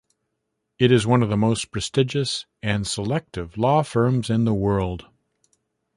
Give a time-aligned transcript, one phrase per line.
[0.79, 5.05] It is one of the most prestigious and selective law firms in the world.